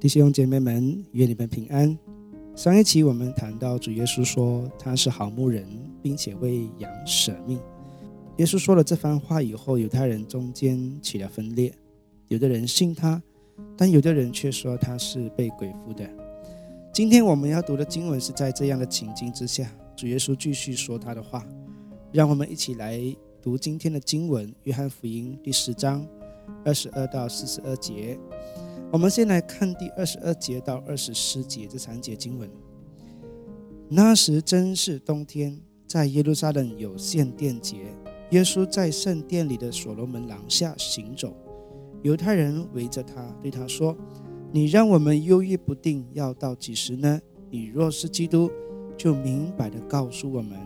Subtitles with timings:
[0.00, 1.98] 弟兄姐妹们，愿你们平安。
[2.54, 5.66] 上一期我们谈到主耶稣说他是好牧人，
[6.00, 7.58] 并且为羊舍命。
[8.36, 11.74] 耶稣说了这番话以后，犹太人中间起了分裂，
[12.28, 13.20] 有的人信他，
[13.76, 16.08] 但有的人却说他是被鬼附的。
[16.92, 21.44] 今天我们要读的经文是在这样的情境之下，主耶稣继续说他的话。
[22.12, 23.00] 让我们一起来
[23.42, 26.06] 读今天的经文，《约翰福音》第十章
[26.64, 28.16] 二十二到四十二节。
[28.90, 32.50] 我们先来看第二十二节到二十四节这三节经文。
[33.86, 37.76] 那时真是冬天，在耶路撒冷有献殿节，
[38.30, 41.36] 耶稣在圣殿里的所罗门廊下行走，
[42.02, 43.94] 犹太人围着他，对他说
[44.52, 47.20] ：“你让我们犹豫不定，要到几时呢？
[47.50, 48.50] 你若是基督，
[48.96, 50.58] 就明白的告诉我们。”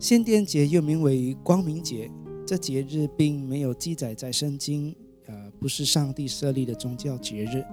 [0.00, 2.10] 献殿节又名为光明节，
[2.46, 4.96] 这节日并没有记载在圣经。
[5.60, 7.64] 不是上帝设立的宗教节日，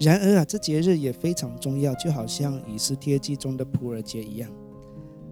[0.00, 4.50] 然而啊，这节日也非常重要，就好像以斯帖记中的普尔节一样。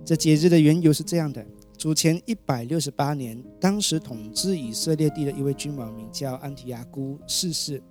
[0.04, 1.44] 这节日的缘由是这样的：
[1.76, 7.82] 主前一百六十八年，当时统治以色列地的一位君王名叫安提阿姑逝世，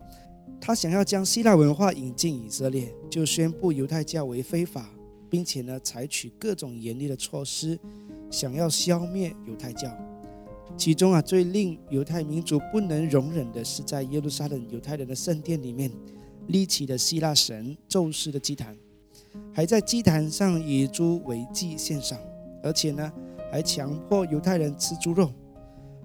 [0.60, 4.90] 他想要将希腊文化引进以色列，就宣布犹太教为非法，
[5.30, 7.80] 并且呢，采取各种严厉的措施，
[8.32, 9.90] 想要消灭犹太教。
[10.78, 15.92] 其中啊，最令犹太民族不能容忍的是，在耶路撒冷犹太人的圣殿里面
[16.48, 18.78] 立起的希腊神宙斯的祭坛，
[19.54, 22.18] 还在祭坛上以猪为祭献上，
[22.64, 23.12] 而且呢，
[23.52, 25.32] 还强迫犹太人吃猪肉，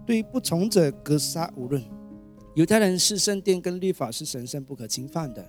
[0.05, 1.83] 对于不从者格杀无论。
[2.55, 5.45] 犹太人视圣殿跟律法是神圣不可侵犯的，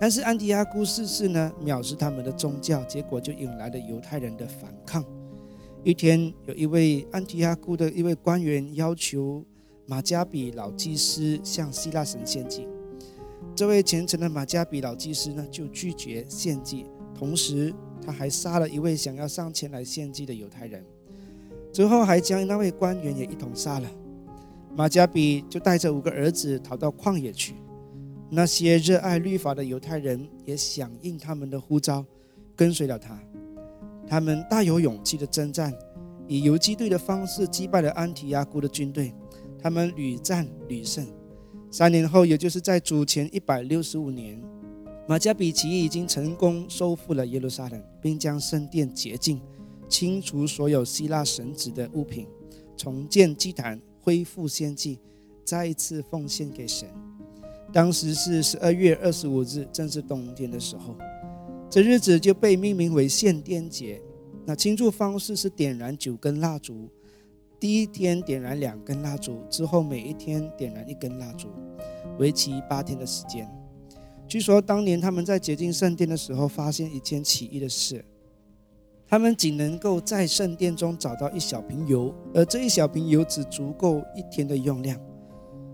[0.00, 5.04] 但是安提阿姑逝世呢，藐视他们的宗教，结果就引来了犹太人的反抗。
[5.84, 9.44] 一天，有一位安提阿姑的一位官员要求
[9.86, 12.66] 马加比老祭司向希腊神献祭。
[13.54, 20.82] 这位虔诚的马加比老祭司呢，就拒绝献祭，同时他还杀了一位想要上前来献祭的犹太人，
[21.70, 23.90] 之后还将那位官员也一同杀了。
[24.74, 27.56] 马加比就带着五个儿子逃到旷野去。
[28.30, 32.02] 那些热爱律法的犹太人也响应他们的呼召，
[32.56, 33.20] 跟随了他。
[34.14, 35.74] 他们大有勇气的征战，
[36.28, 39.12] 以游击队的方式击败了安提亚姑的军队。
[39.58, 41.04] 他们屡战屡胜。
[41.68, 44.40] 三年后，也就是在主前一百六十五年，
[45.08, 49.40] 马加比奇已经成功收复了耶路撒冷，并将圣殿洁净，
[49.88, 52.28] 清除所有希腊神职的物品，
[52.76, 55.00] 重建祭坛，恢复献祭，
[55.44, 56.88] 再一次奉献给神。
[57.72, 60.94] 当时是十二月二十五日，正是冬天的时候。
[61.74, 64.00] 这日子就被命名为献殿节。
[64.46, 66.88] 那庆祝方式是点燃九根蜡烛，
[67.58, 71.48] 第一天点燃两根蜡烛，之后每一天点燃一根蜡烛，
[72.16, 73.50] 为期八天的时间。
[74.28, 78.04] 据说当年他们在洁净圣殿的时候，发现一件奇异的事：
[79.08, 84.96] 他们仅能够在圣殿中找到一小瓶油，而这一小瓶油只足够一天的用量。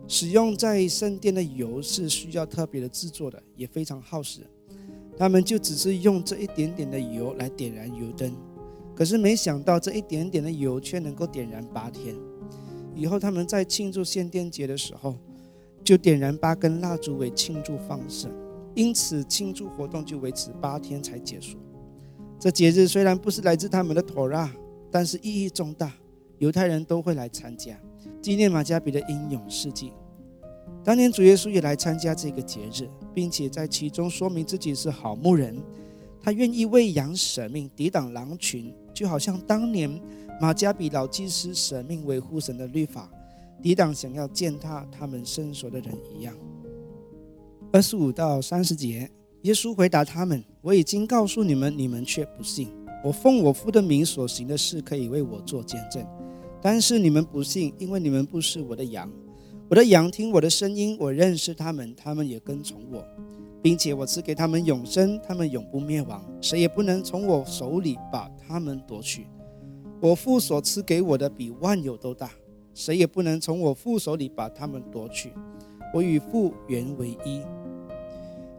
[0.09, 4.41] 使用在圣殿的油是需要特别的制作的，也非常耗时。
[5.21, 8.35] 他们就只是用这一点点的油来点燃油灯，
[8.95, 12.17] 可是没想到这一点点的油却能够点燃八天。
[12.95, 15.15] 以后他们在庆祝献殿节的时候，
[15.85, 18.29] 就点燃八根蜡烛为庆祝方式，
[18.75, 21.59] 因此庆祝活动就维持八天才结束。
[22.39, 24.51] 这节日虽然不是来自他们的妥拉，
[24.91, 25.93] 但是意义重大，
[26.39, 27.79] 犹太人都会来参加，
[28.23, 29.93] 纪念马加比的英勇事迹。
[30.83, 35.57] 当年主耶稣也来参加这个节日，并且在其中说明自己是好牧人，
[36.23, 39.91] 他愿意为羊舍命，抵挡狼群，就好像当年
[40.41, 43.11] 马加比老祭司舍命维护神的律法，
[43.63, 46.35] 抵挡想要践踏他们圣所的人一样。
[47.73, 49.09] 二十五到三十节，
[49.43, 52.69] 耶稣回答他们：“我已经告诉你们，你们却不信。
[53.05, 56.05] 我奉我父的名所行的事，可以为我做见证，
[56.61, 59.11] 但是你们不信，因为你们不是我的羊。”
[59.71, 63.07] 我的羊听我的声音，我认识他们，他们也跟从我，
[63.63, 69.29] 并且我赐给他们永生，他们永不灭亡，谁也不能从我手里把他们夺去。
[70.01, 72.33] 我父所赐给我的比万有都大，
[72.75, 75.33] 谁也不能从我父手里把他们夺去。
[75.95, 77.41] 我与父原为一。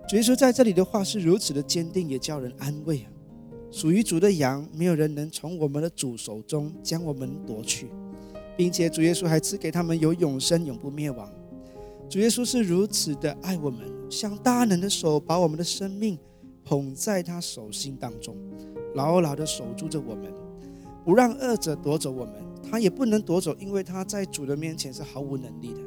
[0.07, 3.11] 主耶稣在这里的话是如此的坚定，也叫人安慰啊！
[3.69, 7.89] 属于主的羊，没有人能从我们的主手中将我们夺去。
[8.55, 11.31] 并且主耶稣还赐给他们有永生，永不灭亡。
[12.09, 16.17] 主耶稣是如此的爱我们，像大能的手把我们的生命
[16.63, 18.35] 捧在他手心当中，
[18.95, 20.31] 牢牢的守住着我们，
[21.05, 22.33] 不让恶者夺走我们。
[22.69, 25.79] 他也不能夺走，因为他在主的面前是毫无能力的。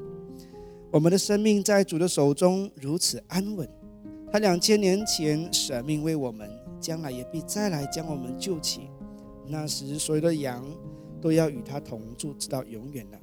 [0.91, 3.67] 我们的生命在主的手中如此安稳。
[4.31, 6.51] 他两千年前舍命为我们，
[6.81, 8.89] 将来也必再来将我们救起。
[9.47, 10.65] 那时，所有的羊
[11.25, 13.19] 都要与他同住，直到永远了。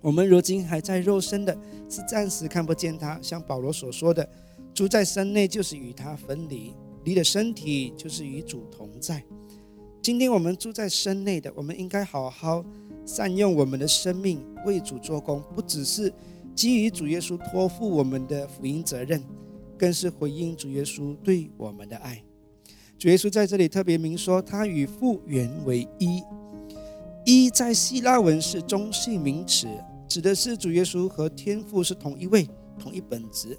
[0.00, 1.58] 我们如今还在肉身的，
[1.90, 3.18] 是暂时看不见他。
[3.20, 4.28] 像保罗所说的，
[4.72, 9.24] 住在身内就是与他分离，离了身体就是与主同在。
[10.00, 12.64] 今天我们住在身内的，我们应该好好
[13.04, 16.12] 善用我们的生命为主做工，不只是
[16.54, 19.20] 基于主耶稣托付我们的福音责任，
[19.76, 22.22] 更是回应主耶稣对我们的爱。
[22.96, 26.22] 主耶稣在这里特别明说，他与父原为一。
[27.26, 29.66] 一在希腊文是中性名词，
[30.06, 32.46] 指的是主耶稣和天父是同一位、
[32.78, 33.58] 同一本质。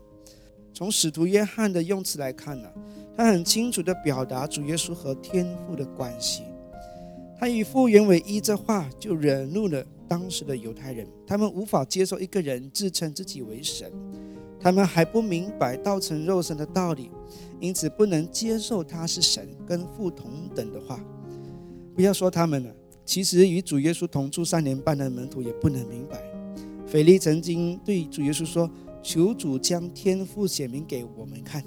[0.71, 2.69] 从使徒约翰的用词来看呢，
[3.17, 6.43] 他很清楚地表达主耶稣和天父的关系。
[7.39, 13.91] 他与父原为一这话就惹怒了当时的犹太人，他们无法接受一个人自称自己为神，
[14.59, 17.09] 他们还不明白道成肉身的道理，
[17.59, 20.99] 因此不能接受他是神跟父同等的话。
[21.95, 22.71] 不要说他们了。
[23.05, 26.19] 其实与主耶稣同住三年半的门徒也不能明白。
[26.87, 28.69] 腓力曾经对主耶稣说
[29.03, 31.63] ：“求主将天父显明给我们看。”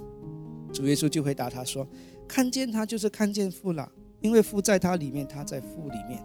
[0.72, 1.86] 主耶稣就回答他说
[2.26, 3.90] ：“看见他就是看见父了，
[4.20, 6.24] 因为父在他里面，他在父里面。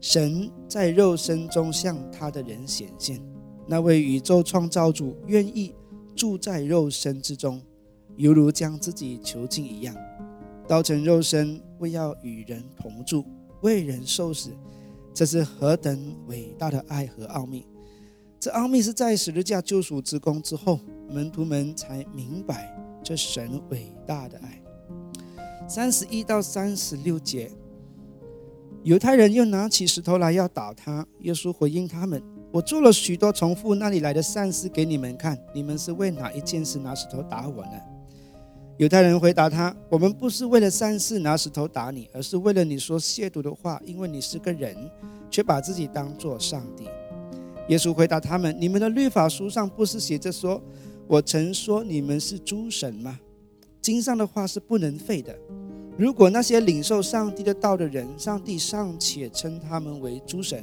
[0.00, 3.20] 神在肉身中向他的人显现，
[3.66, 5.74] 那位宇宙创造主愿意
[6.14, 7.60] 住在肉身之中，
[8.16, 9.94] 犹如将自己囚禁一样，
[10.66, 13.24] 道成肉身，为要与人同住。”
[13.62, 14.50] 为人受死，
[15.14, 17.66] 这是何等伟大的爱和奥秘！
[18.38, 24.62] 这奥秘是在十字架救赎之功之后，门徒们才明白这神伟大的爱。
[25.68, 27.50] 三十一到三十六节，
[28.82, 31.04] 犹太人又拿起石头来要打他。
[31.20, 32.22] 耶稣回应他们
[32.52, 37.72] ：“我做了许多从父那里来的善事给你们看，你们是为哪一件事拿石头打我呢？”
[38.78, 44.76] 犹太人回答他：“我们不是为了善事拿石头打你，而是为了你说亵渎的话，因为你是个人，
[45.30, 46.84] 却把自己当作上帝。”
[47.68, 50.62] 耶稣回答他们：“你们的律法书上不是写着说，
[51.06, 53.18] 我曾说你们是诸神吗？
[53.80, 55.34] 经上的话是不能废的。
[55.96, 60.62] 如果那些领受上帝的道的人，上帝尚且称他们为诸神，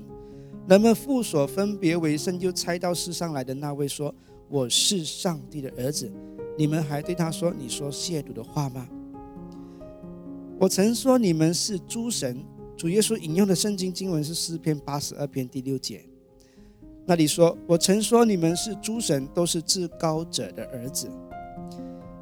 [0.68, 4.14] 那么父所分别为圣就猜到世上来的那位说：
[4.50, 6.12] 我是上帝的儿子。”
[6.58, 8.88] 你们还对他说：“你说亵渎的话吗？”
[10.60, 12.44] 我曾说你们是诸神。
[12.76, 16.04] 主耶稣引用的圣经经文是诗篇八十二篇第六节，
[17.06, 21.10] 那里说：“我曾说你们是诸神，都是至高者的儿子。”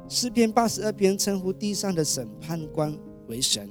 [0.08, 2.96] 诗篇八十二篇称呼地上的审判官
[3.28, 3.68] 为神。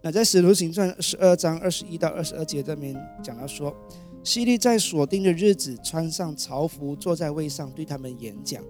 [0.00, 3.74] 那在使徒行传十二章二十一到二十二节这边讲到说，
[4.22, 8.62] 希利在锁定的日子穿上朝服，坐在位上对他们演讲。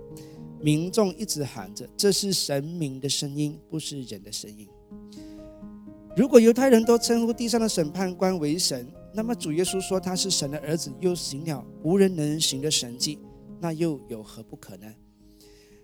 [0.61, 4.69] 民众一直喊着：“这是神明的声音，不是人的声音。”
[6.17, 13.19] 如果犹太人都称呼地上的审判官为神，那么主耶稣说他是神的儿子，又行了无人能行的神迹，
[13.61, 14.87] 那又有何不可呢？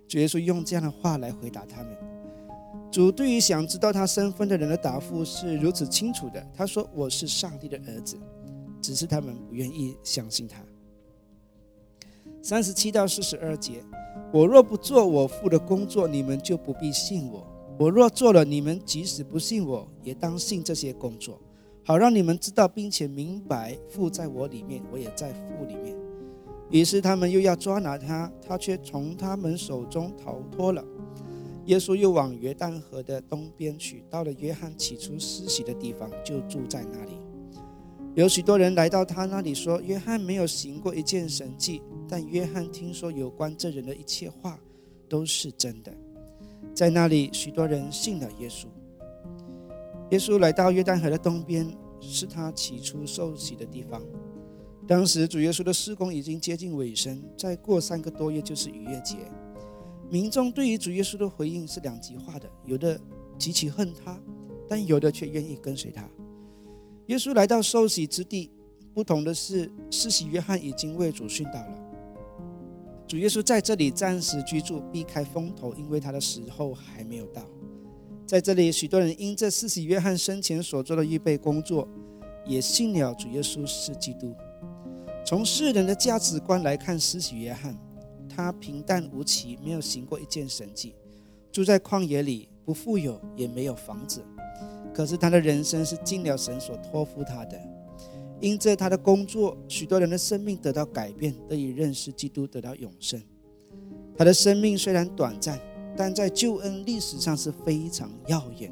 [0.09, 1.97] 主耶稣用这样的话来回答他们。
[2.91, 6.47] 主对于想知道他身份的人的答复是如此清楚的。
[6.55, 8.19] 他说：“我是上帝的儿子。”
[8.81, 10.63] 只是他们不愿意相信他。
[12.41, 13.83] 三十七到四十二节。
[14.33, 17.47] 我若不做我父的工作，你们就不必信我；
[17.79, 21.41] 我若做了，你们即使不信我，也当信这些工作，
[21.85, 25.97] 好让你们知道并且明白父在我里面，我也在父里面。
[26.71, 30.85] 于是他们又要抓拿他，他却从他们手中逃脱了。
[31.67, 37.19] 耶稣又往约旦河的东边去，到了约翰起初施洗的地方，就住在那里。
[38.17, 44.59] 有许多人来到他那里说：“约翰没有行过一件神迹。”但约翰听说有关这人的一切话
[45.07, 45.93] 都是真的，
[46.75, 48.65] 在那里许多人信了耶稣。
[50.13, 51.71] 耶稣来到约旦河的东边，
[52.01, 54.01] 是他起初受洗的地方。
[54.87, 59.17] 当时主耶稣的施工已经接近尾声，再过三个多月就是逾越节。
[60.09, 62.99] 民众对于主耶稣的回应是两极化的，有的
[63.37, 64.19] 极其恨他，
[64.67, 66.09] 但有的却愿意跟随他。
[67.07, 68.51] 耶稣来到受洗之地，
[68.93, 71.83] 不同的是，施洗约翰已经为主殉道了。
[73.07, 77.43] 主耶稣在这里暂时居住，避开风头，因为他的时候还没有到。
[78.27, 81.89] 在这里，许多人因这四喜约翰生前所做的预备工作，
[82.45, 84.35] 也信了主耶稣是基督。
[85.25, 87.79] 从世人的价值观来看，施洗约翰
[88.29, 90.97] 他平淡无奇，没有行过一件神迹，
[91.53, 94.21] 住在旷野里，不富有，也没有房子。
[94.93, 97.59] 可是他的人生是尽了神所托付他的。
[98.41, 103.23] 因着他的工作，许多人的生命得到改变，得以认识基督，得到永生。
[104.15, 105.59] 他的生命虽然短暂，
[105.97, 108.71] 但在救恩历史上是非常耀眼。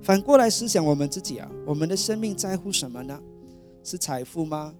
[0.00, 3.20] 反过来思想我们自己啊，我们的生命在乎什么呢？
[3.82, 4.72] 是财富吗？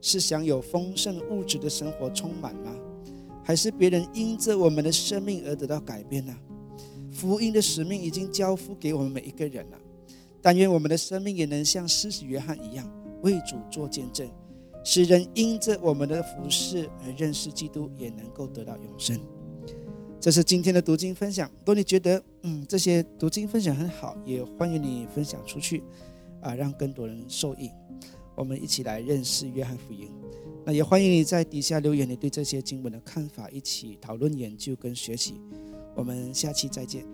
[0.00, 2.74] 是享有丰盛物质的生活充满吗？
[3.42, 6.36] 还是别人因着我们的生命而得到改变呢？
[7.24, 9.78] 福音的使命已经交付给我们每一个人了。
[10.42, 12.86] 但愿我们的生命也能像施洗约翰一样，
[13.22, 14.28] 为主做见证，
[14.84, 19.18] 使人因着我们的服饰而认识基督，也能够得到永生。
[20.20, 21.50] 这是今天的读经分享。
[21.60, 25.82] 如果你觉得嗯这些读经分享很好，也欢迎你分享出去，
[26.42, 27.70] 啊，让更多人受益。
[28.34, 30.10] 我们一起来认识约翰福音。
[30.66, 35.40] 那也欢迎你在底下留言，你对这些经文的看法，一起讨论研究跟学习。
[35.94, 37.04] 我们下期再见。